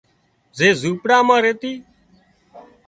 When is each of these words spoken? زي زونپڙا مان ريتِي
زي 0.57 0.67
زونپڙا 0.81 1.17
مان 1.27 1.39
ريتِي 1.43 1.73